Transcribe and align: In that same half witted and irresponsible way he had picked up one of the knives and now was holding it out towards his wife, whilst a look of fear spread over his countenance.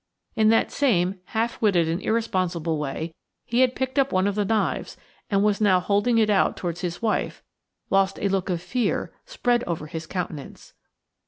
In 0.35 0.49
that 0.49 0.71
same 0.71 1.19
half 1.25 1.61
witted 1.61 1.87
and 1.87 2.01
irresponsible 2.01 2.79
way 2.79 3.13
he 3.45 3.59
had 3.59 3.75
picked 3.75 3.99
up 3.99 4.11
one 4.11 4.25
of 4.25 4.33
the 4.33 4.43
knives 4.45 4.97
and 5.29 5.43
now 5.61 5.77
was 5.77 5.85
holding 5.85 6.17
it 6.17 6.31
out 6.31 6.57
towards 6.57 6.81
his 6.81 7.03
wife, 7.03 7.43
whilst 7.87 8.17
a 8.17 8.27
look 8.27 8.49
of 8.49 8.63
fear 8.63 9.13
spread 9.27 9.63
over 9.65 9.85
his 9.85 10.07
countenance. 10.07 10.73